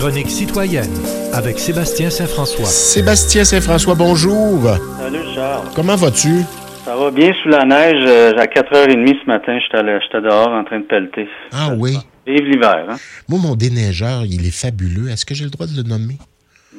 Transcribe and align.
chronique 0.00 0.30
citoyenne 0.30 0.90
avec 1.34 1.58
Sébastien 1.58 2.08
Saint-François. 2.08 2.64
Sébastien 2.64 3.44
Saint-François, 3.44 3.94
bonjour. 3.94 4.62
Salut 4.98 5.18
Charles. 5.34 5.68
Comment 5.76 5.94
vas-tu? 5.94 6.40
Ça 6.86 6.96
va 6.96 7.10
bien 7.10 7.30
sous 7.42 7.50
la 7.50 7.66
neige. 7.66 8.02
Euh, 8.06 8.32
à 8.38 8.46
4h30 8.46 9.20
ce 9.20 9.26
matin, 9.26 9.58
j'étais 9.60 10.00
j'étais 10.00 10.22
dehors 10.22 10.48
en 10.48 10.64
train 10.64 10.78
de 10.78 10.84
pelleter. 10.86 11.28
Ah 11.52 11.74
oui? 11.76 11.98
Vive 12.26 12.46
l'hiver, 12.46 12.86
hein? 12.88 12.96
Moi, 13.28 13.40
mon 13.42 13.54
déneigeur, 13.54 14.24
il 14.24 14.46
est 14.46 14.56
fabuleux. 14.58 15.10
Est-ce 15.10 15.26
que 15.26 15.34
j'ai 15.34 15.44
le 15.44 15.50
droit 15.50 15.66
de 15.66 15.76
le 15.76 15.82
nommer? 15.82 16.16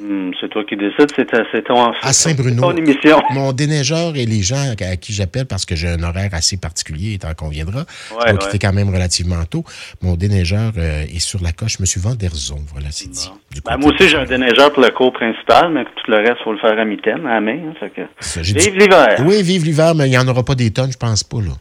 Hmm, 0.02 0.32
c'est 0.40 0.48
toi 0.48 0.64
qui 0.64 0.76
décides, 0.76 1.12
c'est 1.16 1.64
ton, 1.64 1.92
À 2.02 2.12
Saint-Bruno. 2.12 2.60
Mon 3.30 3.52
déneigeur 3.52 4.16
et 4.16 4.26
les 4.26 4.42
gens 4.42 4.72
à 4.80 4.96
qui 4.96 5.12
j'appelle 5.12 5.46
parce 5.46 5.64
que 5.64 5.76
j'ai 5.76 5.88
un 5.88 6.02
horaire 6.02 6.30
assez 6.32 6.56
particulier, 6.56 7.18
tant 7.18 7.32
qu'on 7.34 7.48
viendra. 7.48 7.84
Ouais, 8.18 8.32
dois 8.32 8.50
ouais. 8.50 8.58
quand 8.58 8.72
même 8.72 8.88
relativement 8.88 9.44
tôt. 9.44 9.64
Mon 10.02 10.16
déneigeur 10.16 10.72
euh, 10.76 11.04
est 11.04 11.20
sur 11.20 11.40
la 11.40 11.52
coche. 11.52 11.78
Monsieur 11.78 12.00
Vanderzon, 12.00 12.58
voilà, 12.72 12.88
c'est 12.90 13.10
dit. 13.10 13.30
Ben, 13.64 13.76
moi 13.76 13.92
aussi, 13.92 14.08
j'ai 14.08 14.16
un 14.16 14.24
déneigeur 14.24 14.72
pour 14.72 14.82
le 14.82 14.90
cours 14.90 15.12
principal, 15.12 15.70
mais 15.72 15.84
tout 15.84 16.10
le 16.10 16.16
reste, 16.16 16.38
il 16.40 16.44
faut 16.44 16.52
le 16.52 16.58
faire 16.58 16.76
à 16.76 16.84
mi-temps, 16.84 17.24
à 17.24 17.34
la 17.34 17.40
main. 17.40 17.58
hein, 17.80 17.88
que... 17.94 18.40
Vive 18.40 18.76
l'hiver! 18.76 19.16
Oui, 19.24 19.42
vive 19.42 19.64
l'hiver, 19.64 19.94
mais 19.94 20.06
il 20.06 20.10
n'y 20.10 20.18
en 20.18 20.26
aura 20.26 20.42
pas 20.42 20.56
des 20.56 20.72
tonnes, 20.72 20.90
je 20.90 20.98
pense 20.98 21.22
pas, 21.22 21.38
là. 21.40 21.52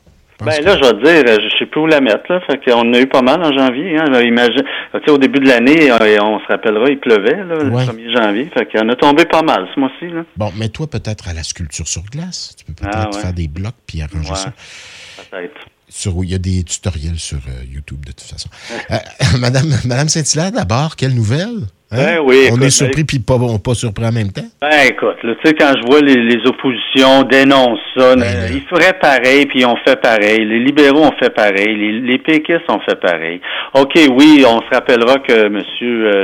Ben 0.46 0.64
là, 0.64 0.76
je 0.78 0.84
vais 0.90 1.04
dire, 1.24 1.24
euh, 1.34 1.40
je 1.44 1.58
sais 1.60 1.66
plus 1.66 1.82
où 1.82 1.88
la 1.88 2.02
mettre, 2.02 2.24
là. 2.30 2.40
Fait 2.48 2.58
qu'on 2.64 2.94
a 2.94 3.00
eu 3.00 3.08
pas 3.08 3.22
mal 3.22 3.44
en 3.44 3.52
janvier, 3.56 3.98
hein. 3.98 4.06
Là, 4.12 4.22
imagine, 4.24 4.64
tu 4.94 5.00
sais, 5.06 5.12
au 5.12 5.18
début 5.18 5.40
de 5.40 5.48
l'année, 5.48 5.92
euh, 5.92 6.18
on 6.22 6.40
se 6.40 6.48
rappellera, 6.48 6.90
il 6.90 7.00
pleuvait, 7.00 7.44
là, 7.44 7.58
Ouais. 7.58 7.86
le 7.86 7.92
1er 7.92 8.12
janvier. 8.16 8.50
Fait 8.54 8.66
qu'on 8.66 8.88
a 8.90 8.96
tombé 8.96 9.26
pas 9.26 9.42
mal, 9.42 9.68
ce 9.74 9.80
mois-ci, 9.80 10.08
là. 10.10 10.24
Bon, 10.38 10.52
mais 10.58 10.70
toi, 10.70 10.88
peut-être 10.88 11.28
à 11.30 11.34
la 11.34 11.44
sculpture 11.44 11.88
sur 11.88 12.04
glace. 12.04 12.56
Tu 12.58 12.66
peux 12.66 12.74
peut-être 12.74 12.98
Ah, 12.98 13.10
ouais. 13.14 13.22
faire 13.22 13.34
des 13.34 13.48
blocs 13.48 13.76
puis 13.86 14.02
arranger 14.02 14.30
Ouais. 14.32 14.36
ça. 14.36 14.54
Peut-être. 15.32 15.60
Sur, 15.90 16.14
il 16.24 16.32
y 16.32 16.36
a 16.36 16.38
des 16.38 16.64
tutoriels 16.64 17.20
sur 17.20 17.38
euh, 17.38 17.64
YouTube, 17.70 18.06
de 18.06 18.12
toute 18.14 18.22
façon. 18.22 18.50
Euh, 18.92 18.96
Madame, 19.40 19.68
Madame 19.86 20.08
Saint-Hilaire, 20.08 20.52
d'abord, 20.54 20.96
quelle 20.96 21.14
nouvelle? 21.14 21.66
Hein? 21.92 21.98
Ben 21.98 22.20
oui, 22.24 22.50
On 22.54 22.62
est 22.62 22.70
surpris 22.70 23.04
puis 23.04 23.20
pas, 23.20 23.36
pas 23.64 23.74
surpris 23.74 24.06
en 24.06 24.12
même 24.12 24.32
temps. 24.32 24.46
Ben 24.62 24.88
écoute, 24.90 25.18
là, 25.24 25.34
tu 25.36 25.50
sais, 25.50 25.54
quand 25.54 25.74
je 25.76 25.86
vois 25.86 26.00
les, 26.02 26.16
les 26.16 26.48
oppositions 26.48 27.24
dénoncent 27.24 27.80
ça, 27.98 28.16
Ben, 28.16 28.24
euh, 28.24 28.48
ils 28.54 28.62
feraient 28.62 28.98
pareil, 29.00 29.46
puis 29.46 29.66
on 29.66 29.76
fait 29.86 30.00
pareil. 30.02 30.46
Les 30.46 30.60
libéraux 30.60 31.04
ont 31.04 31.16
fait 31.20 31.30
pareil, 31.30 31.76
les, 31.76 32.00
les 32.00 32.18
péquistes 32.18 32.70
ont 32.70 32.80
fait 32.80 33.00
pareil. 33.00 33.42
OK, 33.74 33.94
oui, 34.18 34.46
on 34.48 34.62
se 34.62 34.70
rappellera 34.74 35.16
que 35.20 35.48
M. 35.48 35.62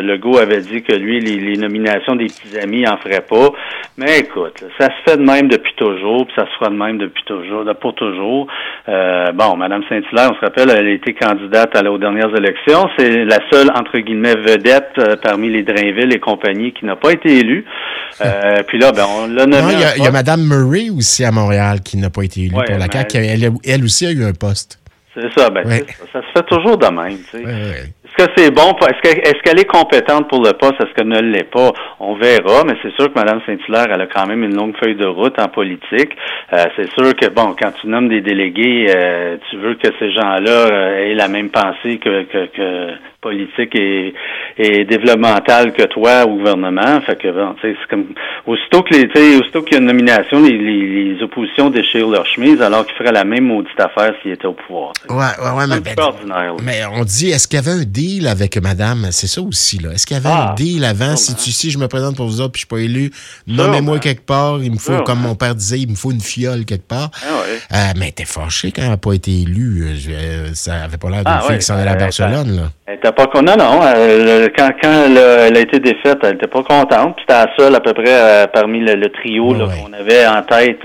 Legault 0.07 0.37
avait 0.37 0.61
dit 0.61 0.83
que 0.83 0.93
lui, 0.93 1.19
les, 1.19 1.35
les 1.37 1.57
nominations 1.57 2.15
des 2.15 2.27
petits 2.27 2.57
amis, 2.59 2.81
il 2.81 2.87
en 2.87 2.97
ferait 2.97 3.25
pas. 3.27 3.51
Mais 3.97 4.19
écoute, 4.19 4.61
là, 4.61 4.67
ça 4.79 4.87
se 4.87 5.11
fait 5.11 5.17
de 5.17 5.23
même 5.23 5.47
depuis 5.49 5.73
toujours, 5.75 6.25
puis 6.27 6.35
ça 6.37 6.45
se 6.45 6.51
fera 6.59 6.69
de 6.69 6.75
même 6.75 6.97
depuis 6.97 7.23
toujours, 7.25 7.65
pour 7.81 7.93
toujours. 7.95 8.47
Euh, 8.87 9.31
bon, 9.33 9.57
Mme 9.57 9.83
Saint-Hilaire, 9.89 10.31
on 10.31 10.35
se 10.35 10.41
rappelle, 10.41 10.69
elle 10.69 10.87
a 10.87 10.91
été 10.91 11.13
candidate 11.13 11.75
à 11.75 11.81
la, 11.81 11.91
aux 11.91 11.97
dernières 11.97 12.33
élections. 12.35 12.87
C'est 12.97 13.25
la 13.25 13.39
seule, 13.51 13.69
entre 13.71 13.97
guillemets, 13.99 14.35
vedette 14.35 14.91
euh, 14.99 15.15
parmi 15.21 15.49
les 15.49 15.56
Drainville 15.63 16.13
et 16.13 16.19
compagnie 16.19 16.73
qui 16.73 16.85
n'a 16.85 16.95
pas 16.95 17.11
été 17.11 17.37
élue. 17.37 17.65
Euh, 18.21 18.63
puis 18.65 18.79
là, 18.79 18.91
ben, 18.93 19.05
on 19.07 19.27
l'a 19.27 19.45
nommé. 19.45 19.73
Il 19.73 19.79
y 19.79 19.83
a, 19.83 20.09
y. 20.09 20.11
Mme 20.11 20.41
Murray 20.47 20.89
aussi 20.89 21.23
à 21.23 21.31
Montréal 21.31 21.81
qui 21.81 21.97
n'a 21.97 22.09
pas 22.09 22.23
été 22.23 22.45
élue 22.45 22.55
Ouais, 22.55 22.63
pour 22.65 22.77
la 22.77 22.87
CAQ. 22.91 23.17
Elle, 23.17 23.51
elle 23.63 23.83
aussi 23.83 24.07
a 24.07 24.11
eu 24.11 24.23
un 24.23 24.31
poste. 24.31 24.79
C'est 25.13 25.31
ça, 25.37 25.49
ben, 25.51 25.67
Ouais. 25.67 25.85
ça, 25.87 26.05
ça 26.13 26.21
se 26.21 26.39
fait 26.39 26.45
toujours 26.47 26.77
de 26.77 26.87
même, 26.87 27.17
tu 27.17 27.37
sais. 27.37 27.45
Ouais, 27.45 27.53
ouais. 27.53 27.93
Est-ce 28.07 28.25
que 28.25 28.31
c'est 28.37 28.51
bon? 28.51 28.73
Est-ce 28.81 29.01
que- 29.11 29.19
est-ce 29.19 29.41
qu'elle 29.43 29.59
est 29.59 29.65
compétente 29.65 30.27
pour 30.29 30.41
le 30.43 30.53
poste? 30.53 30.75
Est-ce 30.79 30.93
qu'elle 30.95 31.07
ne 31.09 31.19
l'est 31.21 31.49
pas? 31.51 31.71
On 31.99 32.15
verra, 32.15 32.63
mais 32.65 32.73
c'est 32.81 32.93
sûr 32.95 33.11
que 33.13 33.19
Mme 33.19 33.41
Saint-Hilaire, 33.45 33.87
elle 33.93 34.01
a 34.01 34.07
quand 34.07 34.25
même 34.27 34.43
une 34.43 34.55
longue 34.55 34.75
feuille 34.81 34.95
de 34.95 35.05
route 35.05 35.37
en 35.39 35.47
politique. 35.49 36.11
Euh, 36.53 36.63
c'est 36.75 36.89
sûr 36.93 37.15
que, 37.15 37.27
bon, 37.29 37.55
quand 37.61 37.71
tu 37.81 37.87
nommes 37.87 38.07
des 38.09 38.21
délégués, 38.21 38.87
euh, 38.89 39.37
tu 39.49 39.57
veux 39.57 39.75
que 39.75 39.87
ces 39.99 40.11
gens-là 40.11 40.49
euh, 40.71 41.11
aient 41.11 41.15
la 41.15 41.27
même 41.27 41.49
pensée 41.49 41.97
que, 41.97 42.23
que, 42.23 42.45
que 42.55 42.91
politique 43.21 43.75
et, 43.75 44.13
et 44.57 44.85
développementale 44.85 45.73
que 45.73 45.83
toi 45.83 46.23
au 46.25 46.37
gouvernement. 46.37 47.01
Fait 47.01 47.17
que, 47.19 47.27
bon, 47.29 47.55
c'est 47.61 47.75
comme, 47.89 48.05
aussitôt 48.45 48.83
que 48.83 48.93
les, 48.93 49.37
aussitôt 49.37 49.63
qu'il 49.63 49.73
y 49.73 49.75
a 49.77 49.81
une 49.81 49.87
nomination, 49.87 50.41
les, 50.41 50.57
les, 50.57 51.13
les 51.13 51.23
oppositions 51.23 51.69
déchirent 51.69 52.09
leur 52.09 52.25
chemise 52.25 52.61
alors 52.61 52.85
qu'ils 52.85 52.95
feraient 52.95 53.11
la 53.11 53.25
même 53.25 53.45
maudite 53.45 53.79
affaire 53.79 54.13
s'ils 54.21 54.31
étaient 54.31 54.45
au 54.45 54.53
pouvoir. 54.53 54.93
tu 54.93 55.01
sais. 55.07 55.13
Ouais, 55.13 55.19
ouais, 55.43 55.57
ouais, 55.57 55.65
mais, 55.67 56.01
ordinaire, 56.01 56.53
mais 56.63 56.79
on 56.93 57.03
dit, 57.03 57.31
est-ce 57.31 57.47
qu'il 57.47 57.59
y 57.59 57.61
avait 57.61 57.81
un 57.81 57.85
deal 57.97 58.27
avec 58.27 58.61
madame? 58.61 59.07
C'est 59.11 59.27
ça 59.27 59.41
aussi, 59.41 59.79
là. 59.79 59.89
Est-ce 59.93 60.05
qu'il 60.05 60.15
y 60.15 60.19
avait 60.19 60.29
Ah, 60.31 60.51
un 60.51 60.53
deal 60.55 60.85
avant? 60.85 61.15
Si, 61.15 61.35
tu, 61.35 61.51
si 61.51 61.71
je 61.71 61.77
me 61.79 61.87
présente 61.87 62.15
pour 62.15 62.27
vous 62.27 62.41
autres 62.41 62.51
puis 62.51 62.61
je 62.61 62.65
suis 62.67 62.67
pas 62.67 62.79
élu, 62.83 63.11
nommez-moi 63.47 63.99
quelque 63.99 64.25
part. 64.25 64.59
Il 64.61 64.71
me 64.71 64.77
faut, 64.77 65.01
comme 65.03 65.19
mon 65.19 65.35
père 65.35 65.55
disait, 65.55 65.79
il 65.79 65.89
me 65.89 65.95
faut 65.95 66.11
une 66.11 66.21
fiole 66.21 66.65
quelque 66.65 66.87
part. 66.87 67.09
Ah. 67.23 67.75
Euh, 67.75 67.75
mais 67.97 68.11
t'es 68.11 68.25
fâché 68.25 68.71
quand 68.71 68.83
elle 68.83 68.89
n'a 68.89 68.97
pas 68.97 69.13
été 69.13 69.31
élue. 69.41 69.83
Euh, 69.83 69.95
je- 69.97 70.11
euh, 70.11 70.53
ça 70.53 70.75
avait 70.83 70.97
pas 70.97 71.09
l'air 71.09 71.23
d'une 71.23 71.33
Ah, 71.35 71.41
fille 71.47 71.57
qui 71.57 71.65
s'en 71.65 71.75
allait 71.75 71.91
à 71.91 71.95
Barcelone, 71.95 72.55
là. 72.55 72.63
Elle 72.85 72.95
était 72.95 73.11
pas 73.11 73.27
con- 73.27 73.41
Non, 73.41 73.57
non. 73.57 73.79
euh, 73.83 74.47
quand 74.57 74.69
quand 74.81 74.91
elle, 75.07 75.17
a- 75.17 75.47
elle 75.47 75.57
a 75.57 75.59
été 75.59 75.79
défaite, 75.79 76.19
elle 76.23 76.35
était 76.35 76.47
pas 76.47 76.63
contente. 76.63 77.15
Puis 77.15 77.25
c'était 77.27 77.33
la 77.45 77.47
seule 77.57 77.75
à 77.75 77.79
peu 77.79 77.93
près 77.93 78.03
euh, 78.07 78.47
parmi 78.53 78.79
le, 78.79 78.95
le 78.95 79.09
trio 79.09 79.53
qu'on 79.53 79.91
avait 79.93 80.25
en 80.27 80.41
tête 80.43 80.79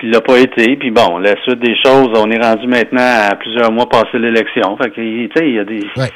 qui 0.00 0.06
l'a 0.10 0.20
pas 0.20 0.38
été. 0.38 0.76
Puis 0.76 0.90
bon, 0.90 1.18
la 1.18 1.34
suite 1.42 1.60
des 1.60 1.74
choses, 1.84 2.08
on 2.16 2.30
est 2.30 2.38
rendu 2.42 2.66
maintenant 2.66 3.28
à 3.30 3.36
plusieurs 3.36 3.70
mois 3.70 3.88
passé 3.88 4.18
l'élection. 4.18 4.76
Fait 4.78 4.90
que 4.90 4.94
tu 4.96 5.30
sais, 5.36 5.48
il 5.48 5.54
y 5.54 5.58
a 5.58 5.64
des. 5.64 5.82
Ouais. 5.96 6.10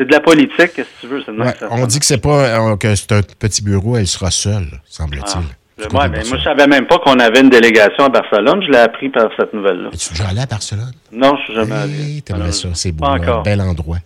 C'est 0.00 0.06
de 0.06 0.12
la 0.12 0.20
politique, 0.20 0.72
qu'est-ce 0.74 0.88
que 0.88 1.00
tu 1.02 1.06
veux? 1.08 1.18
Ouais, 1.18 1.52
que 1.52 1.64
on 1.70 1.86
dit 1.86 1.98
que 1.98 2.06
c'est 2.06 2.16
pas 2.22 2.70
euh, 2.70 2.76
que 2.78 2.94
c'est 2.94 3.12
un 3.12 3.20
petit 3.38 3.62
bureau, 3.62 3.98
elle 3.98 4.06
sera 4.06 4.30
seule, 4.30 4.80
semble-t-il. 4.88 5.42
Ah. 5.44 5.94
Ouais, 5.94 6.08
mais 6.08 6.22
moi, 6.24 6.38
je 6.38 6.42
savais 6.42 6.66
même 6.66 6.86
pas 6.86 6.98
qu'on 7.00 7.18
avait 7.18 7.40
une 7.40 7.50
délégation 7.50 8.04
à 8.04 8.08
Barcelone. 8.08 8.62
Je 8.66 8.70
l'ai 8.72 8.78
appris 8.78 9.10
par 9.10 9.28
cette 9.38 9.52
nouvelle-là. 9.52 9.90
Es-tu 9.92 10.10
déjà 10.10 10.28
allé 10.28 10.40
à 10.40 10.46
Barcelone? 10.46 10.92
Non, 11.12 11.36
je 11.36 11.42
suis 11.44 11.54
jamais 11.54 11.74
Hey, 11.74 11.82
allé. 11.82 12.22
T'aimerais 12.22 12.52
ça, 12.52 12.68
c'est 12.74 12.92
beau, 12.92 13.04
là, 13.04 13.12
encore. 13.12 13.42
bel 13.42 13.60
endroit. 13.60 13.98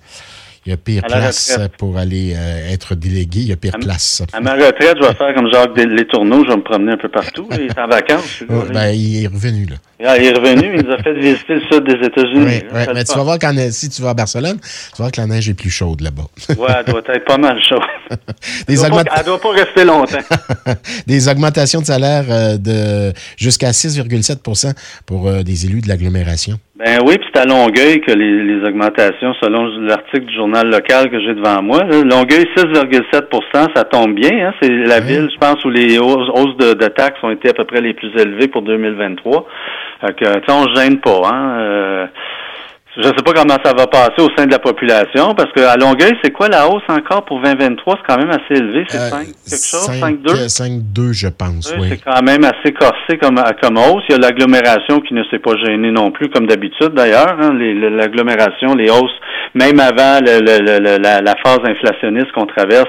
Il 0.66 0.70
y 0.70 0.72
a 0.72 0.76
pire 0.78 1.02
place 1.02 1.58
pour 1.76 1.98
aller 1.98 2.32
euh, 2.34 2.72
être 2.72 2.94
délégué, 2.94 3.40
il 3.40 3.48
y 3.48 3.52
a 3.52 3.56
pire 3.56 3.74
À 3.74 3.78
place. 3.78 4.22
À 4.32 4.40
ma 4.40 4.54
retraite, 4.54 4.96
je 4.98 5.06
vais 5.06 5.14
faire 5.14 5.34
comme 5.34 5.52
Jacques 5.52 5.76
Les 5.76 6.06
Tourneaux. 6.06 6.42
Je 6.44 6.50
vais 6.50 6.56
me 6.56 6.62
promener 6.62 6.92
un 6.92 6.96
peu 6.96 7.08
partout. 7.10 7.46
Il 7.52 7.66
est 7.66 7.78
en 7.78 7.86
vacances. 7.86 8.42
là. 8.48 8.64
ben, 8.72 8.88
il 8.88 9.24
est 9.24 9.26
revenu, 9.26 9.66
là. 9.66 9.76
Ah, 10.06 10.18
il 10.18 10.24
est 10.24 10.32
revenu, 10.32 10.74
il 10.76 10.84
nous 10.84 10.92
a 10.92 11.02
fait 11.02 11.14
visiter 11.14 11.54
le 11.54 11.60
sud 11.70 11.84
des 11.84 12.06
États-Unis. 12.06 12.44
Ouais, 12.72 12.86
le 12.86 12.94
mais 12.94 13.04
tu 13.04 13.14
vas 13.14 13.22
voir 13.22 13.38
quand 13.38 13.54
si 13.70 13.88
tu 13.88 14.02
vas 14.02 14.10
à 14.10 14.14
Barcelone, 14.14 14.58
tu 14.60 14.68
vas 14.98 15.04
voir 15.04 15.12
que 15.12 15.20
la 15.20 15.26
neige 15.26 15.48
est 15.48 15.54
plus 15.54 15.70
chaude 15.70 16.00
là-bas. 16.00 16.24
Ouais, 16.58 16.66
elle 16.78 16.84
doit 16.92 17.02
être 17.08 17.24
pas 17.24 17.38
mal 17.38 17.58
chaud. 17.62 17.80
Elle 18.10 18.18
Des, 18.68 18.74
doit, 18.76 18.86
augmente- 18.88 19.06
pas, 19.08 19.14
elle 19.18 19.24
doit 19.24 19.40
pas 19.40 19.52
rester 19.52 19.84
longtemps. 19.84 20.18
des 21.06 21.28
augmentations 21.28 21.80
de 21.80 21.86
salaire 21.86 22.24
euh, 22.28 22.58
de 22.58 23.12
jusqu'à 23.38 23.70
6,7% 23.70 24.72
pour 25.06 25.26
euh, 25.28 25.42
des 25.42 25.64
élus 25.66 25.80
de 25.80 25.88
l'agglomération. 25.88 26.58
Ben 26.76 26.98
oui, 27.06 27.18
puis 27.18 27.28
c'est 27.32 27.40
à 27.40 27.44
Longueuil 27.44 28.00
que 28.00 28.10
les, 28.10 28.42
les 28.42 28.66
augmentations, 28.66 29.32
selon 29.40 29.64
l'article 29.86 30.24
du 30.24 30.34
journal 30.34 30.68
local 30.68 31.08
que 31.08 31.20
j'ai 31.20 31.32
devant 31.32 31.62
moi, 31.62 31.84
là, 31.84 32.02
Longueuil 32.02 32.46
6,7% 32.56 33.68
ça 33.76 33.84
tombe 33.84 34.12
bien. 34.16 34.48
Hein, 34.48 34.54
c'est 34.60 34.70
la 34.70 34.98
ville, 34.98 35.28
je 35.32 35.38
pense, 35.38 35.64
où 35.64 35.70
les 35.70 36.00
hausses, 36.00 36.28
hausses 36.30 36.56
de, 36.56 36.74
de 36.74 36.86
taxes 36.88 37.22
ont 37.22 37.30
été 37.30 37.50
à 37.50 37.52
peu 37.52 37.62
près 37.62 37.80
les 37.80 37.94
plus 37.94 38.10
élevées 38.18 38.48
pour 38.48 38.62
2023. 38.62 39.46
Fait 40.00 40.16
que, 40.16 40.24
on 40.50 40.64
se 40.64 40.80
gêne 40.80 40.98
pas. 40.98 41.20
Hein, 41.32 41.58
euh, 41.60 42.06
je 42.96 43.02
sais 43.02 43.22
pas 43.24 43.32
comment 43.32 43.56
ça 43.64 43.72
va 43.76 43.86
passer 43.86 44.20
au 44.20 44.28
sein 44.36 44.46
de 44.46 44.52
la 44.52 44.58
population, 44.60 45.34
parce 45.34 45.50
que 45.52 45.60
à 45.60 45.76
Longueuil, 45.76 46.12
c'est 46.22 46.30
quoi 46.30 46.48
la 46.48 46.68
hausse 46.68 46.82
encore 46.88 47.24
pour 47.24 47.40
2023? 47.42 47.96
C'est 47.98 48.14
quand 48.14 48.18
même 48.20 48.30
assez 48.30 48.60
élevé. 48.60 48.84
C'est 48.88 48.98
Euh, 48.98 49.10
5 49.10 49.26
quelque 49.26 49.66
chose? 49.66 49.86
5, 50.00 50.14
5,2? 50.22 50.48
5,2, 50.48 51.12
je 51.12 51.28
pense, 51.28 51.72
Oui, 51.72 51.78
oui. 51.82 51.88
C'est 51.90 51.98
quand 52.04 52.22
même 52.22 52.44
assez 52.44 52.72
corsé 52.72 53.18
comme, 53.20 53.42
comme 53.60 53.78
hausse. 53.78 54.04
Il 54.08 54.12
y 54.12 54.14
a 54.14 54.18
l'agglomération 54.18 55.00
qui 55.00 55.14
ne 55.14 55.24
s'est 55.24 55.38
pas 55.40 55.56
gênée 55.64 55.90
non 55.90 56.10
plus, 56.12 56.28
comme 56.28 56.46
d'habitude 56.46 56.90
d'ailleurs. 56.94 57.36
hein. 57.40 57.50
L'agglomération, 57.98 58.74
les 58.74 58.90
hausses, 58.90 59.18
même 59.54 59.80
avant 59.80 60.20
le- 60.20 60.40
le- 60.40 60.64
le- 60.64 60.78
le- 60.78 60.98
la, 61.02 61.20
la 61.20 61.34
phase 61.44 61.60
inflationniste 61.64 62.32
qu'on 62.32 62.46
traverse, 62.46 62.88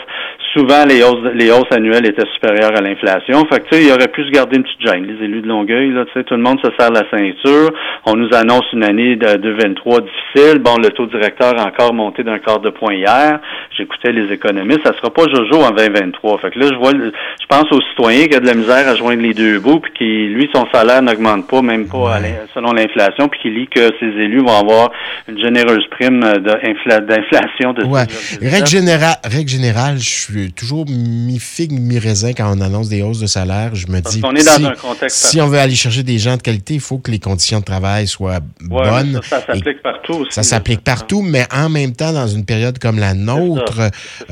souvent 0.56 0.86
les 0.86 1.04
hausses, 1.04 1.32
les 1.34 1.52
hausses 1.52 1.72
annuelles 1.72 2.06
étaient 2.06 2.28
supérieures 2.34 2.76
à 2.76 2.82
l'inflation. 2.82 3.46
Fait 3.52 3.60
que 3.60 3.70
tu 3.70 3.76
sais, 3.78 3.84
il 3.86 3.92
aurait 3.92 4.08
pu 4.08 4.24
se 4.26 4.32
garder 4.32 4.58
une 4.58 4.64
petite 4.64 4.82
gêne. 4.82 5.06
Les 5.06 5.26
élus 5.26 5.42
de 5.42 5.48
Longueuil, 5.48 5.92
là, 5.92 6.06
tu 6.06 6.14
sais, 6.14 6.24
tout 6.24 6.36
le 6.36 6.42
monde 6.42 6.60
se 6.64 6.70
serre 6.80 6.92
la 6.92 7.04
ceinture. 7.12 7.72
On 8.06 8.16
nous 8.16 8.30
annonce 8.34 8.66
une 8.74 8.84
année 8.84 9.16
de 9.16 9.36
2023 9.38 10.02
difficile. 10.02 10.60
Bon, 10.60 10.78
le 10.78 10.90
taux 10.90 11.08
directeur 11.08 11.60
a 11.60 11.66
encore 11.68 11.94
monté 11.94 12.24
d'un 12.24 12.40
quart 12.40 12.60
de 12.60 12.70
point 12.70 12.94
hier. 12.94 13.40
J'écoutais 13.78 14.12
les 14.12 14.32
économistes. 14.34 14.82
Ça 14.86 14.94
sera 14.94 15.10
pas 15.12 15.24
Jojo 15.24 15.62
en 15.64 15.72
2023. 15.72 16.40
Fait 16.40 16.52
que 16.52 16.60
là, 16.60 16.68
je 16.72 16.78
vois, 16.78 16.92
je 16.94 17.46
pense 17.48 17.66
aux 17.72 17.82
citoyens 17.90 18.28
qui 18.28 18.36
a 18.36 18.40
de 18.40 18.46
la 18.48 18.54
misère 18.54 18.88
à 18.88 18.96
joindre 18.96 19.22
les 19.22 19.34
deux 19.34 19.60
bouts, 19.60 19.80
puis 19.80 19.92
qui, 19.98 20.28
lui, 20.28 20.50
son 20.54 20.66
salaire 20.74 21.02
n'augmente 21.02 21.48
pas, 21.50 21.62
même 21.62 21.88
pas 21.88 22.20
selon 22.54 22.72
l'inflation, 22.74 23.28
puis 23.28 23.40
qui 23.42 23.50
lit 23.50 23.68
que 23.68 23.82
ses 24.00 24.06
élus 24.06 24.40
vont 24.42 24.58
avoir 24.60 24.92
une 25.28 25.40
généreuse 25.40 25.86
prime 25.92 26.20
d'infla- 26.22 27.02
d'inflation 27.06 27.74
de 27.74 27.84
Ouais. 27.86 28.06
6,7. 28.08 28.50
Règle 28.52 28.68
générale, 28.68 29.16
règle 29.26 29.50
générale, 29.50 29.96
je 29.98 30.10
suis 30.10 30.45
toujours 30.52 30.86
mi-figue, 30.88 31.72
mi-raisin 31.72 32.34
quand 32.34 32.52
on 32.56 32.62
annonce 32.62 32.90
des 32.90 33.02
hausses 33.02 33.20
de 33.20 33.26
salaire. 33.28 33.74
Je 33.76 33.88
me 33.88 34.02
Parce 34.02 34.16
dis, 34.16 34.22
qu'on 34.22 34.32
est 34.36 34.46
dans 34.46 34.52
si, 34.52 34.66
un 34.66 34.72
contexte 34.74 35.18
si 35.28 35.42
on 35.42 35.48
veut 35.48 35.60
aller 35.60 35.76
chercher 35.76 36.04
des 36.04 36.18
gens 36.18 36.38
de 36.38 36.42
qualité, 36.42 36.76
il 36.76 36.80
faut 36.80 36.98
que 36.98 37.12
les 37.12 37.20
conditions 37.20 37.60
de 37.60 37.66
travail 37.66 38.08
soient 38.08 38.40
Ouais, 38.70 38.90
bonnes. 38.90 39.20
ça, 39.24 39.42
s'applique 39.42 39.82
partout. 39.82 40.26
ça 40.30 40.44
s'applique 40.44 40.82
partout, 40.84 41.22
mais 41.22 41.46
en 41.54 41.70
même 41.70 41.94
temps, 41.94 42.12
dans 42.14 42.28
une 42.28 42.46
période 42.46 42.80
comme 42.80 43.00
la 43.00 43.14
nôtre, 43.14 43.80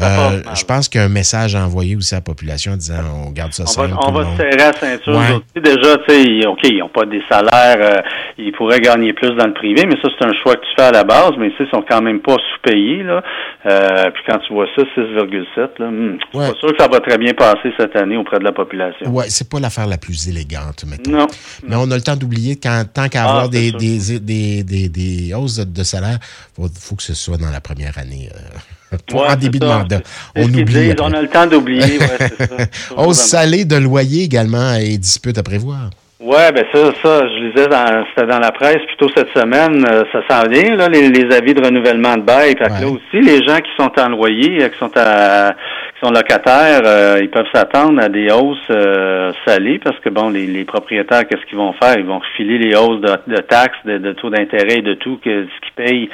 euh, 0.01 0.41
je 0.55 0.63
pense 0.65 0.89
qu'il 0.89 0.99
y 0.99 1.03
a 1.03 1.07
un 1.07 1.09
message 1.09 1.55
à 1.55 1.63
envoyer 1.65 1.95
aussi 1.95 2.13
à 2.13 2.17
la 2.17 2.21
population 2.21 2.73
en 2.73 2.77
disant 2.77 2.95
on 3.27 3.31
garde 3.31 3.53
ça 3.53 3.65
simple. 3.65 3.93
on 3.99 4.11
va 4.11 4.23
se 4.31 4.37
serrer 4.37 4.61
à 4.61 4.71
la 4.71 4.73
ceinture. 4.73 5.15
Ouais. 5.17 5.61
Déjà, 5.61 5.97
tu 6.07 6.13
sais, 6.13 6.45
OK, 6.47 6.59
ils 6.63 6.79
n'ont 6.79 6.89
pas 6.89 7.05
des 7.05 7.21
salaires, 7.29 7.77
euh, 7.79 8.01
ils 8.37 8.51
pourraient 8.53 8.79
gagner 8.79 9.13
plus 9.13 9.31
dans 9.35 9.47
le 9.47 9.53
privé, 9.53 9.83
mais 9.87 9.95
ça, 10.01 10.09
c'est 10.17 10.25
un 10.25 10.33
choix 10.41 10.55
que 10.55 10.61
tu 10.61 10.71
fais 10.75 10.83
à 10.83 10.91
la 10.91 11.03
base, 11.03 11.31
mais 11.37 11.51
ils 11.59 11.67
sont 11.69 11.83
quand 11.87 12.01
même 12.01 12.19
pas 12.19 12.33
sous-payés. 12.35 13.03
Là. 13.03 13.21
Euh, 13.65 14.09
puis 14.11 14.23
quand 14.27 14.39
tu 14.39 14.53
vois 14.53 14.67
ça, 14.75 14.83
6,7, 14.95 15.79
là, 15.79 15.89
hmm, 16.03 16.17
c'est 16.31 16.39
pas 16.39 16.53
sûr 16.59 16.71
que 16.71 16.81
ça 16.81 16.87
va 16.87 16.99
très 16.99 17.17
bien 17.17 17.33
passer 17.33 17.71
cette 17.77 17.95
année 17.95 18.17
auprès 18.17 18.39
de 18.39 18.43
la 18.43 18.51
population. 18.51 19.07
Oui, 19.09 19.25
c'est 19.29 19.49
pas 19.49 19.59
l'affaire 19.59 19.87
la 19.87 19.97
plus 19.97 20.27
élégante, 20.27 20.85
mettons. 20.85 21.11
Non. 21.11 21.27
Mais 21.67 21.75
on 21.75 21.89
a 21.91 21.95
le 21.95 22.01
temps 22.01 22.15
d'oublier 22.15 22.55
qu'en 22.57 22.83
tant 22.91 23.09
qu'à 23.09 23.23
avoir 23.23 23.45
ah, 23.45 23.47
des, 23.47 23.71
des, 23.71 24.19
des, 24.19 24.63
des, 24.63 24.89
des, 24.89 25.33
hausses 25.33 25.59
de 25.59 25.83
salaire, 25.83 26.19
il 26.57 26.69
faut, 26.79 26.95
que 26.95 27.03
ce 27.03 27.13
soit 27.13 27.37
dans 27.37 27.51
la 27.51 27.61
première 27.61 27.97
année. 27.97 28.29
Euh, 28.33 28.97
en 29.13 29.35
début 29.35 29.59
de 29.59 29.65
mandat. 29.65 30.01
On 30.35 30.45
oublie. 30.45 30.93
on 30.99 31.11
a 31.11 31.21
le 31.21 31.27
temps 31.27 31.47
d'oublier. 31.47 31.99
Hausse 32.97 33.17
salée 33.17 33.65
de 33.65 33.75
loyer 33.75 34.23
également 34.23 34.75
et 34.75 34.97
dispute 34.97 35.37
à 35.37 35.43
prévoir. 35.43 35.89
Oui, 36.25 36.37
ben 36.55 36.63
ça, 36.71 36.79
ça, 37.03 37.27
je 37.27 37.43
lisais 37.43 37.67
dans 37.67 38.05
c'était 38.07 38.27
dans 38.27 38.39
la 38.39 38.53
presse 38.53 38.79
plutôt 38.87 39.09
cette 39.13 39.29
semaine, 39.33 39.85
euh, 39.85 40.03
ça 40.13 40.21
s'en 40.29 40.47
vient, 40.47 40.73
là, 40.77 40.87
les, 40.87 41.35
avis 41.35 41.53
de 41.53 41.61
renouvellement 41.61 42.15
de 42.15 42.21
bail. 42.21 42.55
Fait 42.57 42.69
là 42.69 42.87
aussi, 42.87 43.19
les 43.21 43.45
gens 43.45 43.57
qui 43.57 43.71
sont 43.77 43.91
en 43.99 44.07
loyer, 44.07 44.63
euh, 44.63 44.69
qui 44.69 44.77
sont 44.79 44.91
à 44.95 45.53
sont 46.03 46.11
locataires, 46.11 46.81
euh, 46.85 47.19
ils 47.21 47.29
peuvent 47.29 47.47
s'attendre 47.53 48.01
à 48.01 48.09
des 48.09 48.27
hausses 48.31 48.71
salées 49.45 49.79
parce 49.79 49.99
que 49.99 50.09
bon, 50.09 50.29
les, 50.29 50.65
propriétaires, 50.65 51.27
qu'est-ce 51.27 51.45
qu'ils 51.45 51.57
vont 51.57 51.73
faire? 51.73 51.95
Ils 51.97 52.05
vont 52.05 52.19
refiler 52.19 52.57
les 52.57 52.75
hausses 52.75 53.01
de, 53.01 53.37
taxes, 53.37 53.77
de, 53.85 54.11
taux 54.13 54.29
d'intérêt, 54.29 54.81
de 54.81 54.95
tout, 54.95 55.19
que 55.23 55.45
ce 55.45 55.61
qu'ils 55.61 55.85
payent, 55.85 56.09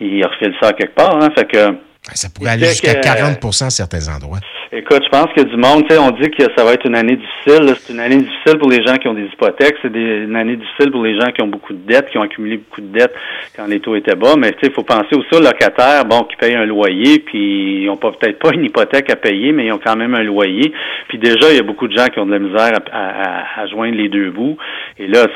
ils 0.00 0.24
refilent 0.24 0.56
ça 0.60 0.72
quelque 0.72 0.94
part. 0.94 1.16
Hein, 1.22 1.28
fait 1.36 1.46
que 1.46 1.87
ça 2.14 2.28
pourrait 2.34 2.50
aller 2.50 2.66
jusqu'à 2.66 2.94
40 2.94 3.44
à 3.44 3.70
certains 3.70 4.08
endroits. 4.08 4.38
Écoute, 4.70 5.02
je 5.02 5.08
pense 5.08 5.32
qu'il 5.32 5.44
y 5.44 5.46
a 5.46 5.48
du 5.48 5.56
monde, 5.56 5.86
tu 5.88 5.94
sais, 5.94 5.98
on 5.98 6.10
dit 6.10 6.30
que 6.30 6.42
ça 6.54 6.62
va 6.62 6.74
être 6.74 6.84
une 6.84 6.94
année 6.94 7.16
difficile. 7.16 7.74
C'est 7.80 7.92
une 7.94 8.00
année 8.00 8.18
difficile 8.18 8.58
pour 8.58 8.68
les 8.68 8.84
gens 8.84 8.96
qui 8.98 9.08
ont 9.08 9.14
des 9.14 9.24
hypothèques. 9.24 9.76
C'est 9.80 9.88
une 9.88 10.36
année 10.36 10.56
difficile 10.56 10.90
pour 10.90 11.02
les 11.02 11.18
gens 11.18 11.28
qui 11.32 11.40
ont 11.40 11.46
beaucoup 11.46 11.72
de 11.72 11.86
dettes, 11.86 12.10
qui 12.10 12.18
ont 12.18 12.22
accumulé 12.22 12.58
beaucoup 12.58 12.82
de 12.82 12.98
dettes 12.98 13.14
quand 13.56 13.66
les 13.66 13.80
taux 13.80 13.96
étaient 13.96 14.14
bas. 14.14 14.34
Mais 14.36 14.52
tu 14.52 14.58
sais, 14.60 14.66
il 14.66 14.72
faut 14.74 14.82
penser 14.82 15.14
aussi 15.14 15.34
aux 15.34 15.40
locataires, 15.40 16.04
bon, 16.04 16.24
qui 16.24 16.36
payent 16.36 16.56
un 16.56 16.66
loyer, 16.66 17.20
puis 17.20 17.84
ils 17.84 17.86
n'ont 17.86 17.96
peut-être 17.96 18.38
pas 18.38 18.52
une 18.52 18.64
hypothèque 18.64 19.08
à 19.08 19.16
payer, 19.16 19.52
mais 19.52 19.66
ils 19.66 19.72
ont 19.72 19.80
quand 19.82 19.96
même 19.96 20.14
un 20.14 20.22
loyer. 20.22 20.70
Puis 21.08 21.16
déjà, 21.16 21.50
il 21.50 21.56
y 21.56 21.60
a 21.60 21.64
beaucoup 21.64 21.88
de 21.88 21.96
gens 21.96 22.08
qui 22.08 22.18
ont 22.18 22.26
de 22.26 22.32
la 22.32 22.38
misère 22.38 22.72
à, 22.92 23.66
joindre 23.68 23.96
les 23.96 24.10
deux 24.10 24.30
bouts. 24.30 24.58
Et 24.98 25.06
là, 25.06 25.26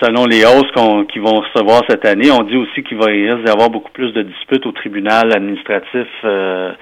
selon 0.00 0.26
les 0.26 0.44
hausses 0.44 0.70
qu'ils 1.12 1.22
vont 1.22 1.40
recevoir 1.40 1.82
cette 1.88 2.04
année, 2.04 2.30
on 2.30 2.42
dit 2.42 2.56
aussi 2.56 2.82
qu'il 2.82 2.98
va 2.98 3.06
d'y 3.06 3.50
avoir 3.50 3.70
beaucoup 3.70 3.90
plus 3.92 4.12
de 4.12 4.22
disputes 4.22 4.66
au 4.66 4.72
tribunal 4.72 5.32
administratif. 5.32 6.08
Euh, 6.24 6.72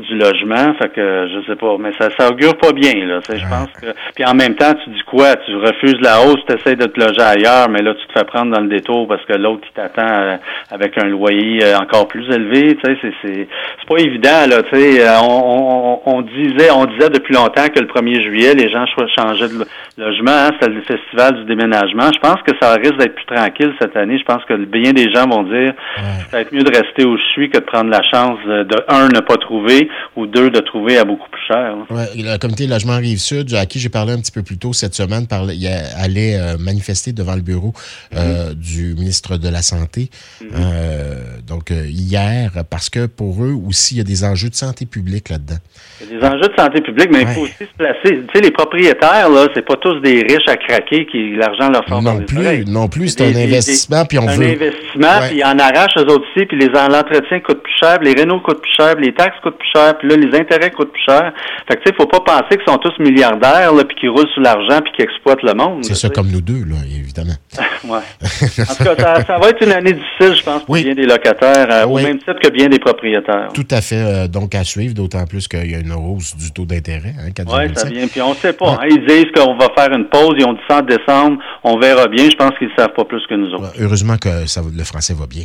du 0.00 0.16
logement. 0.16 0.74
Fait 0.80 0.92
que 0.92 1.28
je 1.28 1.46
sais 1.46 1.56
pas, 1.56 1.76
mais 1.78 1.92
ça, 1.98 2.08
ça 2.18 2.30
augure 2.30 2.56
pas 2.56 2.72
bien, 2.72 2.94
là. 3.06 3.20
Je 3.28 3.48
pense 3.48 3.70
que. 3.80 3.94
Puis 4.14 4.24
en 4.24 4.34
même 4.34 4.54
temps, 4.54 4.72
tu 4.84 4.90
dis 4.90 5.02
quoi? 5.06 5.36
Tu 5.36 5.54
refuses 5.56 6.00
la 6.00 6.20
hausse, 6.22 6.40
tu 6.48 6.54
essaies 6.54 6.76
de 6.76 6.86
te 6.86 6.98
loger 6.98 7.20
ailleurs, 7.20 7.68
mais 7.68 7.82
là, 7.82 7.94
tu 7.94 8.06
te 8.06 8.18
fais 8.18 8.24
prendre 8.24 8.52
dans 8.52 8.60
le 8.60 8.68
détour 8.68 9.06
parce 9.06 9.24
que 9.24 9.34
l'autre 9.34 9.66
qui 9.66 9.72
t'attend 9.74 10.08
euh, 10.08 10.36
avec 10.70 10.96
un 10.98 11.08
loyer 11.08 11.64
euh, 11.64 11.78
encore 11.78 12.08
plus 12.08 12.26
élevé. 12.30 12.76
Tu 12.76 12.80
sais, 12.84 12.98
c'est, 13.02 13.12
c'est, 13.22 13.48
c'est 13.78 13.88
pas 13.88 14.00
évident, 14.02 14.46
là. 14.48 14.62
Tu 14.62 14.76
sais, 14.76 15.06
euh, 15.06 15.20
on, 15.22 16.00
on, 16.06 16.22
disait, 16.22 16.70
on 16.70 16.86
disait 16.86 17.10
depuis 17.10 17.34
longtemps 17.34 17.68
que 17.68 17.80
le 17.80 17.86
1er 17.86 18.22
juillet, 18.22 18.54
les 18.54 18.70
gens 18.70 18.84
changeaient 18.86 19.48
de 19.48 19.66
logement. 19.98 20.30
Hein, 20.30 20.50
c'était 20.58 20.72
le 20.72 20.82
festival 20.82 21.34
du 21.36 21.44
déménagement. 21.44 22.10
Je 22.14 22.20
pense 22.20 22.40
que 22.42 22.52
ça 22.60 22.74
risque 22.74 22.96
d'être 22.98 23.14
plus 23.14 23.26
tranquille 23.26 23.72
cette 23.80 23.96
année. 23.96 24.18
Je 24.18 24.24
pense 24.24 24.44
que 24.44 24.54
bien 24.64 24.92
des 24.92 25.12
gens 25.12 25.26
vont 25.28 25.42
dire 25.44 25.72
ça 25.96 26.36
va 26.36 26.40
être 26.40 26.52
mieux 26.52 26.62
de 26.62 26.76
rester 26.76 27.04
où 27.04 27.16
je 27.16 27.22
suis 27.32 27.50
que 27.50 27.58
de 27.58 27.64
prendre 27.64 27.90
la 27.90 28.02
chance 28.02 28.38
de 28.46 28.76
un 28.88 29.08
ne 29.08 29.20
pas 29.20 29.36
trouver 29.36 29.88
ou 30.16 30.26
deux 30.26 30.50
de 30.50 30.60
trouver 30.60 30.98
à 30.98 31.04
beaucoup 31.04 31.28
plus 31.30 31.42
cher. 31.46 31.76
Ouais, 31.90 32.06
le 32.16 32.38
comité 32.38 32.66
logement 32.66 32.96
Rive-Sud, 32.96 33.54
à 33.54 33.66
qui 33.66 33.78
j'ai 33.78 33.88
parlé 33.88 34.12
un 34.12 34.20
petit 34.20 34.32
peu 34.32 34.42
plus 34.42 34.58
tôt 34.58 34.72
cette 34.72 34.94
semaine, 34.94 35.26
parlait, 35.26 35.56
il 35.56 35.66
allait 35.66 36.36
euh, 36.36 36.56
manifester 36.58 37.12
devant 37.12 37.34
le 37.34 37.42
bureau 37.42 37.72
euh, 38.14 38.50
mm-hmm. 38.50 38.54
du 38.54 38.94
ministre 38.94 39.36
de 39.36 39.48
la 39.48 39.62
Santé. 39.62 40.10
Mm-hmm. 40.42 40.46
Euh, 40.54 41.14
donc, 41.46 41.70
hier, 41.70 42.50
parce 42.68 42.90
que 42.90 43.06
pour 43.06 43.44
eux 43.44 43.56
aussi, 43.66 43.94
il 43.94 43.98
y 43.98 44.00
a 44.00 44.04
des 44.04 44.24
enjeux 44.24 44.50
de 44.50 44.54
santé 44.54 44.86
publique 44.86 45.28
là-dedans. 45.28 45.58
Il 46.00 46.12
y 46.12 46.16
a 46.16 46.20
des 46.20 46.26
enjeux 46.26 46.48
de 46.48 46.54
santé 46.56 46.80
publique, 46.80 47.08
mais 47.12 47.22
il 47.22 47.28
faut 47.28 47.42
aussi 47.42 47.54
se 47.58 47.76
placer. 47.76 48.00
Tu 48.04 48.26
sais, 48.34 48.40
les 48.40 48.50
propriétaires, 48.50 49.28
là, 49.28 49.46
c'est 49.54 49.66
pas 49.66 49.76
tous 49.76 50.00
des 50.00 50.22
riches 50.22 50.48
à 50.48 50.56
craquer 50.56 51.06
qui 51.06 51.36
l'argent 51.36 51.70
leur 51.70 51.86
sort 51.88 52.02
non 52.02 52.20
plus, 52.20 52.46
Non 52.66 52.88
plus, 52.88 53.08
c'est 53.08 53.22
un 53.22 53.36
investissement, 53.36 54.04
puis 54.04 54.18
on 54.18 54.28
un 54.28 54.36
veut... 54.36 54.46
Un 54.46 54.52
investissement, 54.52 55.20
puis 55.28 55.38
ils 55.38 55.44
en 55.44 55.58
arrachent 55.58 55.96
eux 55.98 56.06
autres 56.06 56.24
aussi, 56.34 56.46
puis 56.46 56.58
les 56.58 56.68
l'entretien 56.68 57.40
coûte 57.40 57.62
plus 57.62 57.76
cher, 57.80 57.98
les 58.02 58.12
rénaux 58.12 58.40
coûtent 58.40 58.62
plus 58.62 58.72
cher, 58.76 58.94
les 58.96 59.12
taxes 59.14 59.36
coûtent 59.42 59.58
plus 59.58 59.68
cher, 59.74 59.98
puis 59.98 60.08
là, 60.08 60.16
les 60.16 60.38
intérêts 60.38 60.70
coûtent 60.70 60.92
plus 60.92 61.02
cher. 61.06 61.32
Fait 61.68 61.76
que, 61.76 61.82
tu 61.82 61.90
sais, 61.90 61.94
faut 61.96 62.06
pas 62.06 62.20
penser 62.20 62.56
qu'ils 62.56 62.72
sont 62.72 62.78
tous 62.78 62.98
milliardaires, 62.98 63.72
là, 63.72 63.84
puis 63.84 63.96
qu'ils 63.96 64.10
roulent 64.10 64.28
sur 64.32 64.42
l'argent, 64.42 64.80
puis 64.82 64.92
qu'ils 64.92 65.04
exploitent 65.04 65.42
le 65.42 65.54
monde. 65.54 65.84
C'est 65.84 65.94
ça 65.94 66.08
comme 66.08 66.28
nous 66.28 66.40
deux, 66.40 66.64
là, 66.64 66.76
évidemment. 66.86 67.36
ouais. 67.84 68.00
En 68.70 68.74
tout 68.74 68.84
cas, 68.84 69.24
ça, 69.24 69.38
va 69.38 69.48
être 69.48 69.64
une 69.64 69.72
année 69.72 69.92
difficile, 69.92 70.34
je 70.36 70.42
pense, 70.42 70.64
pour 70.64 70.74
bien 70.74 70.94
des 70.94 71.06
locataires, 71.06 71.66
euh, 71.70 71.86
au 71.86 71.98
même 71.98 72.18
titre 72.18 72.38
que 72.40 72.48
bien 72.48 72.68
des 72.68 72.78
propriétaires. 72.78 73.48
Tout 73.52 73.66
à 73.70 73.80
fait. 73.80 73.96
Euh, 73.96 74.28
donc, 74.28 74.54
à 74.54 74.64
suivre, 74.64 74.94
d'autant 74.94 75.24
plus 75.26 75.48
qu'il 75.48 75.70
y 75.70 75.74
a 75.74 75.78
une 75.78 75.92
hausse 75.92 76.36
du 76.36 76.52
taux 76.52 76.64
d'intérêt. 76.64 77.14
Hein, 77.18 77.30
oui, 77.46 77.72
ça 77.74 77.88
vient. 77.88 78.06
Puis 78.06 78.20
on 78.22 78.34
sait 78.34 78.52
pas. 78.52 78.78
Hein. 78.80 78.86
ils 78.90 79.04
disent 79.06 79.30
qu'on 79.34 79.56
va 79.56 79.68
faire 79.76 79.92
une 79.92 80.06
pause. 80.06 80.34
Ils 80.38 80.44
ont 80.44 80.52
dit 80.52 80.60
ça 80.68 80.78
en 80.78 80.82
décembre. 80.82 81.38
On 81.64 81.78
verra 81.78 82.06
bien. 82.06 82.28
Je 82.30 82.36
pense 82.40 82.58
qu'ils 82.58 82.68
ne 82.68 82.72
savent 82.76 82.94
pas 82.94 83.04
plus 83.04 83.26
que 83.26 83.34
nous 83.34 83.52
autres. 83.54 83.72
heureusement 83.78 84.16
que 84.16 84.46
ça, 84.46 84.62
le 84.62 84.84
français 84.84 85.14
va 85.14 85.26
bien. 85.26 85.44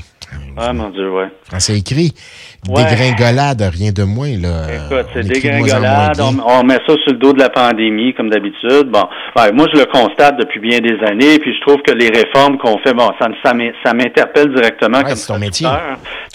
Ah, 0.57 0.73
mon 0.73 0.89
Dieu, 0.89 1.11
ouais. 1.11 1.27
Français 1.43 1.77
écrit. 1.77 2.13
Dégringolade, 2.63 3.61
rien 3.61 3.91
de 3.91 4.03
moins. 4.03 4.37
Là. 4.37 4.67
Écoute, 4.73 5.07
c'est 5.13 5.23
dégringolade. 5.23 6.19
On, 6.19 6.63
met 6.63 6.79
ça 6.87 6.93
sur 7.03 7.13
le 7.13 7.17
dos 7.17 7.33
de 7.33 7.39
la 7.39 7.49
pandémie, 7.49 8.13
comme 8.13 8.29
d'habitude. 8.29 8.89
Bon, 8.89 9.03
moi, 9.53 9.67
je 9.73 9.79
le 9.79 9.85
constate 9.85 10.37
depuis 10.39 10.59
bien 10.59 10.79
des 10.79 10.97
années, 11.05 11.37
puis 11.39 11.53
je 11.53 11.61
trouve 11.61 11.81
que 11.83 11.91
les 11.91 12.09
réformes 12.09 12.57
qu'on 12.57 12.77
fait, 12.79 12.93
bon, 12.93 13.11
ça, 13.19 13.27
ça 13.43 13.93
m'interpelle 13.93 14.53
directement 14.53 15.03
comme 15.03 15.15
c'est 15.15 15.27
ton 15.27 15.39
métier. 15.39 15.67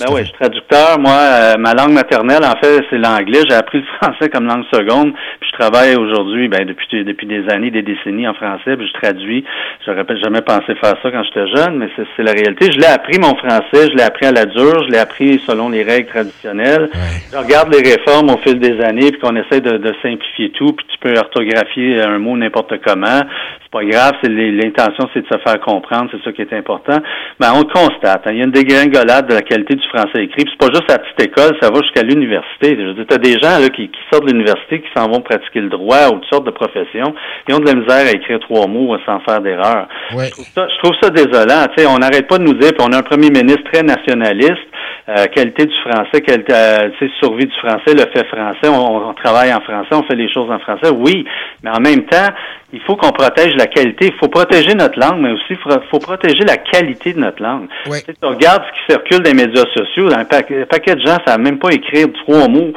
Ben 0.01 0.07
oui, 0.15 0.21
je 0.21 0.27
suis 0.29 0.35
traducteur. 0.35 0.99
Moi, 0.99 1.13
euh, 1.13 1.57
ma 1.59 1.75
langue 1.75 1.93
maternelle, 1.93 2.43
en 2.43 2.57
fait, 2.57 2.83
c'est 2.89 2.97
l'anglais. 2.97 3.41
J'ai 3.47 3.55
appris 3.55 3.79
le 3.79 3.85
français 4.01 4.31
comme 4.31 4.47
langue 4.47 4.65
seconde, 4.73 5.13
puis 5.41 5.51
je 5.53 5.59
travaille 5.59 5.95
aujourd'hui, 5.95 6.49
ben, 6.49 6.65
depuis, 6.65 7.05
depuis 7.05 7.27
des 7.27 7.47
années, 7.51 7.71
des 7.71 7.83
décennies 7.83 8.27
en 8.27 8.33
français, 8.33 8.79
puis 8.79 8.89
je 8.89 8.93
traduis. 8.95 9.45
J'aurais 9.85 10.05
jamais 10.23 10.41
pensé 10.41 10.75
faire 10.77 10.95
ça 11.03 11.11
quand 11.11 11.23
j'étais 11.25 11.47
jeune, 11.49 11.77
mais 11.77 11.89
c'est 11.97 12.23
la 12.23 12.33
réalité. 12.33 12.73
Je 12.73 12.79
l'ai 12.79 12.87
appris, 12.87 13.19
mon 13.19 13.37
français, 13.37 13.91
je 13.91 13.97
l'ai 13.97 14.03
appris 14.03 14.25
à 14.25 14.33
la 14.33 14.47
dure, 14.47 14.85
je 14.85 14.91
l'ai 14.91 14.99
appris 14.99 15.39
selon 15.47 15.69
les 15.69 15.83
règles 15.83 16.09
traditionnelles. 16.09 16.89
Je 17.31 17.37
regarde 17.37 17.71
les 17.75 17.83
réformes 17.83 18.31
au 18.31 18.39
fil 18.39 18.59
des 18.59 18.81
années, 18.81 19.11
puis 19.11 19.21
qu'on 19.21 19.37
essaie 19.37 19.61
de, 19.61 19.77
de, 19.77 19.93
simplifier 20.03 20.51
tout, 20.53 20.73
puis 20.73 20.87
tu 20.89 20.99
peux 20.99 21.15
orthographier 21.19 22.01
un 22.01 22.19
mot 22.19 22.37
n'importe 22.39 22.81
comment. 22.85 23.21
C'est 23.63 23.71
pas 23.71 23.85
grave, 23.85 24.15
c'est 24.23 24.31
l'intention, 24.31 25.09
c'est 25.13 25.21
de 25.21 25.29
se 25.29 25.39
faire 25.39 25.61
comprendre, 25.61 26.11
c'est 26.11 26.23
ça 26.25 26.33
qui 26.33 26.41
est 26.41 26.53
important. 26.55 26.99
Mais 27.39 27.49
on 27.55 27.65
constate. 27.65 28.27
Hein. 28.27 28.33
il 28.33 28.39
y 28.39 28.41
a 28.41 28.45
une 28.45 28.51
dégringolade 28.51 29.29
de 29.29 29.35
la 29.35 29.43
qualité 29.43 29.77
du 29.77 29.90
français 29.91 30.25
écrit. 30.25 30.45
Puis 30.45 30.53
c'est 30.53 30.67
pas 30.67 30.73
juste 30.73 30.91
à 30.91 30.95
la 30.95 30.99
petite 31.01 31.23
école, 31.29 31.57
ça 31.61 31.71
va 31.71 31.81
jusqu'à 31.83 32.03
l'université. 32.03 32.77
Je 32.79 32.93
veux 32.93 33.05
tu 33.05 33.15
as 33.15 33.19
des 33.19 33.39
gens 33.39 33.59
là, 33.59 33.69
qui, 33.69 33.91
sortent 34.11 34.25
de 34.27 34.33
l'université, 34.33 34.81
qui 34.81 34.89
s'en 34.97 35.09
vont 35.09 35.21
pratiquer 35.21 35.61
le 35.61 35.69
droit 35.69 36.09
ou 36.09 36.19
toutes 36.19 36.33
sortes 36.33 36.47
de 36.47 36.51
professions, 36.51 37.15
ils 37.49 37.55
ont 37.55 37.59
de 37.59 37.67
la 37.67 37.75
misère 37.75 38.07
à 38.07 38.11
écrire 38.11 38.39
trois 38.41 38.67
mots 38.67 38.97
sans 39.05 39.21
faire 39.21 39.41
d'erreur. 39.41 39.89
Je, 40.11 40.79
trouve 40.83 40.95
ça, 41.03 41.11
désolant. 41.11 41.67
Tu 41.77 41.83
sais, 41.83 41.87
on 41.87 41.99
n'arrête 41.99 42.29
pas 42.29 42.39
de 42.39 42.45
nous 42.45 42.55
dire, 42.55 42.73
puis 42.73 42.87
on 42.89 42.93
a 42.93 42.99
un 42.99 43.03
premier 43.03 43.31
ministre 43.31 43.65
très 43.73 43.83
nationaliste, 43.83 44.71
euh, 45.09 45.27
qualité 45.35 45.67
du 45.67 45.75
français, 45.83 46.21
qualité, 46.21 46.53
euh, 46.55 46.91
survie 47.21 47.47
du 47.47 47.57
français, 47.59 47.95
le 47.95 48.07
fait 48.13 48.27
français, 48.29 48.69
on, 48.69 49.13
travaille 49.15 49.53
en 49.53 49.61
français, 49.61 49.93
on 49.93 50.03
fait 50.05 50.17
les 50.17 50.33
choses 50.33 50.51
en 50.51 50.59
français, 50.61 50.91
oui, 50.95 51.25
mais 51.63 51.71
en 51.71 51.81
même 51.81 52.05
temps, 52.05 52.29
il 52.73 52.81
faut 52.83 52.97
qu'on 52.97 53.11
protège 53.11 53.55
la 53.57 53.67
qualité. 53.67 54.07
Il 54.07 54.19
faut 54.19 54.29
protéger 54.29 54.75
notre 54.75 54.99
langue, 54.99 55.21
mais 55.21 55.33
aussi 55.33 55.45
il 55.51 55.59
faut, 55.91 55.99
protéger 55.99 56.45
la 56.47 56.57
qualité 56.57 57.13
de 57.13 57.19
notre 57.19 57.43
langue. 57.43 57.69
Si 57.85 58.05
tu 58.05 58.13
regardes 58.23 58.63
ce 58.65 58.73
qui 58.73 58.93
circule 58.93 59.23
des 59.23 59.35
médias 59.35 59.65
sociaux, 59.75 60.09
un, 60.13 60.25
paquet, 60.25 60.95
de 60.95 61.01
gens 61.01 61.19
ne 61.19 61.25
savent 61.27 61.41
même 61.41 61.59
pas 61.59 61.71
écrire 61.71 62.07
trois 62.25 62.49
mots. 62.49 62.73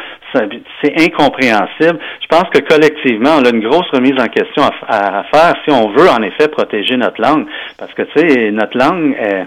C'est 0.81 0.99
incompréhensible. 0.99 1.99
Je 2.21 2.27
pense 2.27 2.45
que 2.51 2.59
collectivement, 2.59 3.37
on 3.37 3.45
a 3.45 3.49
une 3.49 3.61
grosse 3.61 3.87
remise 3.91 4.19
en 4.19 4.27
question 4.27 4.63
à, 4.63 5.19
à 5.19 5.23
faire 5.25 5.53
si 5.63 5.71
on 5.71 5.89
veut 5.89 6.09
en 6.09 6.23
effet 6.23 6.47
protéger 6.47 6.97
notre 6.97 7.21
langue. 7.21 7.45
Parce 7.77 7.93
que, 7.93 8.01
tu 8.01 8.19
sais, 8.19 8.51
notre 8.51 8.75
langue, 8.75 9.15
est 9.19 9.45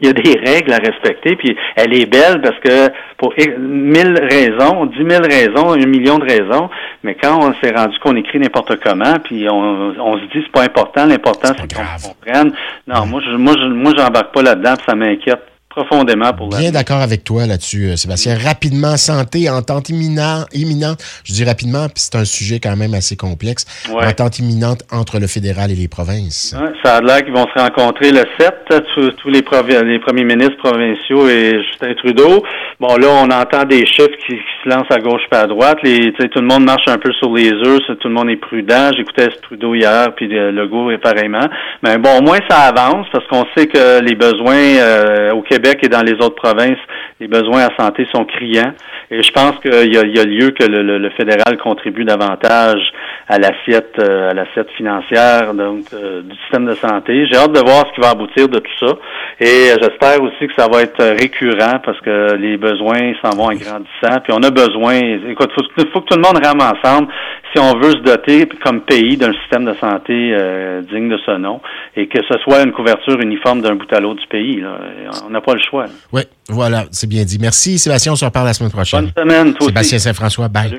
il 0.00 0.06
y 0.06 0.10
a 0.10 0.12
des 0.12 0.38
règles 0.50 0.72
à 0.72 0.78
respecter, 0.78 1.36
puis 1.36 1.56
elle 1.76 1.94
est 1.94 2.06
belle 2.06 2.40
parce 2.40 2.58
que 2.60 2.92
pour 3.18 3.34
mille 3.58 4.18
raisons, 4.30 4.86
dix 4.86 5.04
mille 5.04 5.22
raisons, 5.22 5.72
un 5.72 5.86
million 5.86 6.18
de 6.18 6.24
raisons, 6.24 6.70
mais 7.02 7.14
quand 7.14 7.38
on 7.38 7.54
s'est 7.62 7.74
rendu 7.74 7.98
qu'on 8.00 8.16
écrit 8.16 8.38
n'importe 8.38 8.76
comment, 8.82 9.14
puis 9.24 9.46
on, 9.50 9.94
on 9.98 10.18
se 10.18 10.24
dit 10.24 10.42
c'est 10.44 10.52
pas 10.52 10.62
important, 10.62 11.06
l'important 11.06 11.50
c'est 11.58 11.72
qu'on 11.72 12.08
comprenne. 12.08 12.52
Non, 12.86 13.06
moi 13.06 13.20
je 13.24 13.36
moi 13.36 13.54
je 13.58 13.66
moi 13.66 13.92
j'embarque 13.96 14.32
pas 14.32 14.42
là-dedans, 14.42 14.74
ça 14.86 14.94
m'inquiète 14.94 15.42
profondément 15.84 16.32
pour 16.32 16.48
Bien 16.48 16.70
d'accord 16.70 17.00
avec 17.00 17.24
toi 17.24 17.46
là-dessus, 17.46 17.86
euh, 17.86 17.96
Sébastien. 17.96 18.36
Rapidement, 18.36 18.96
santé, 18.96 19.48
entente 19.48 19.88
imminente, 19.88 20.46
imminente. 20.52 20.98
Je 21.24 21.32
dis 21.32 21.44
rapidement, 21.44 21.86
puis 21.86 22.02
c'est 22.02 22.16
un 22.16 22.24
sujet 22.24 22.60
quand 22.60 22.76
même 22.76 22.94
assez 22.94 23.16
complexe. 23.16 23.64
Entente 23.90 24.38
imminente 24.38 24.82
entre 24.90 25.18
le 25.18 25.26
fédéral 25.26 25.70
et 25.70 25.74
les 25.74 25.88
provinces. 25.88 26.54
ça 26.82 26.96
a 26.96 27.00
l'air 27.00 27.24
qu'ils 27.24 27.32
vont 27.32 27.46
se 27.54 27.60
rencontrer 27.60 28.12
le 28.12 28.24
7, 28.38 28.54
tous, 28.94 29.28
les, 29.28 29.42
les 29.84 29.98
premiers 29.98 30.24
ministres 30.24 30.56
provinciaux 30.58 31.28
et 31.28 31.62
Justin 31.62 31.94
Trudeau. 31.94 32.44
Bon, 32.80 32.96
là, 32.96 33.08
on 33.10 33.30
entend 33.30 33.64
des 33.64 33.84
chiffres 33.84 34.16
qui, 34.26 34.40
se 34.64 34.68
lancent 34.68 34.90
à 34.90 35.00
gauche 35.00 35.20
et 35.30 35.36
à 35.36 35.46
droite. 35.46 35.78
Les, 35.82 36.12
tout 36.12 36.40
le 36.40 36.46
monde 36.46 36.64
marche 36.64 36.88
un 36.88 36.96
peu 36.96 37.12
sur 37.12 37.30
les 37.34 37.52
œufs, 37.52 37.80
tout 38.00 38.08
le 38.08 38.14
monde 38.14 38.30
est 38.30 38.36
prudent. 38.36 38.90
J'écoutais 38.96 39.28
Trudeau 39.42 39.74
hier, 39.74 40.14
puis 40.14 40.28
le 40.28 40.50
Legault 40.50 40.90
est 40.90 40.98
pareillement. 40.98 41.46
Mais 41.82 41.98
bon, 41.98 42.18
au 42.18 42.22
moins 42.22 42.38
ça 42.48 42.60
avance 42.60 43.06
parce 43.12 43.26
qu'on 43.26 43.44
sait 43.54 43.66
que 43.66 44.02
les 44.02 44.14
besoins 44.14 44.54
euh, 44.54 45.32
au 45.32 45.42
Québec 45.42 45.80
et 45.82 45.88
dans 45.88 46.02
les 46.02 46.14
autres 46.14 46.36
provinces, 46.36 46.78
les 47.20 47.28
besoins 47.28 47.66
à 47.66 47.76
santé 47.78 48.06
sont 48.14 48.24
criants. 48.24 48.72
Et 49.10 49.22
je 49.22 49.32
pense 49.32 49.58
qu'il 49.60 49.92
y, 49.92 49.98
a, 49.98 50.24
lieu 50.24 50.50
que 50.50 50.64
le, 50.64 51.10
fédéral 51.10 51.58
contribue 51.58 52.04
davantage 52.04 52.80
à 53.28 53.38
l'assiette 53.38 53.96
euh, 53.98 54.30
à 54.30 54.34
l'assiette 54.34 54.70
financière 54.76 55.52
donc 55.52 55.84
euh, 55.92 56.22
du 56.22 56.36
système 56.42 56.66
de 56.66 56.74
santé. 56.74 57.26
J'ai 57.26 57.36
hâte 57.36 57.52
de 57.52 57.60
voir 57.60 57.86
ce 57.88 57.94
qui 57.94 58.00
va 58.00 58.10
aboutir 58.10 58.48
de 58.48 58.58
tout 58.58 58.86
ça. 58.86 58.94
Et 59.40 59.72
j'espère 59.80 60.22
aussi 60.22 60.46
que 60.46 60.54
ça 60.56 60.68
va 60.72 60.82
être 60.82 61.02
récurrent 61.18 61.80
parce 61.84 62.00
que 62.00 62.36
les 62.36 62.56
besoins 62.56 62.69
s'en 63.22 63.36
vont 63.36 63.50
en 63.50 63.54
grandissant. 63.54 64.20
Puis 64.22 64.32
on 64.32 64.42
a 64.42 64.50
besoin, 64.50 64.94
écoute, 65.28 65.50
il 65.76 65.86
faut, 65.92 66.00
que 66.00 66.06
tout 66.06 66.16
le 66.16 66.22
monde 66.22 66.44
rame 66.44 66.60
ensemble 66.60 67.08
si 67.52 67.60
on 67.60 67.78
veut 67.78 67.92
se 67.92 68.02
doter 68.02 68.48
comme 68.64 68.82
pays 68.82 69.16
d'un 69.16 69.32
système 69.32 69.64
de 69.64 69.74
santé 69.74 70.36
digne 70.90 71.08
de 71.08 71.18
ce 71.26 71.36
nom 71.36 71.60
et 71.96 72.06
que 72.06 72.18
ce 72.28 72.38
soit 72.38 72.62
une 72.62 72.72
couverture 72.72 73.20
uniforme 73.20 73.60
d'un 73.60 73.74
bout 73.74 73.92
à 73.92 74.00
l'autre 74.00 74.20
du 74.20 74.26
pays. 74.28 74.62
On 75.26 75.30
n'a 75.30 75.40
pas 75.40 75.54
le 75.54 75.60
choix. 75.68 75.86
Oui, 76.12 76.22
voilà, 76.48 76.84
c'est 76.90 77.08
bien 77.08 77.24
dit. 77.24 77.38
Merci 77.40 77.78
Sébastien, 77.78 78.12
on 78.12 78.16
se 78.16 78.24
reparle 78.24 78.46
la 78.46 78.52
semaine 78.52 78.70
prochaine. 78.70 79.10
Bonne 79.16 79.28
semaine, 79.28 79.54
Sébastien 79.60 79.98
Saint-François, 79.98 80.48
bye. 80.48 80.78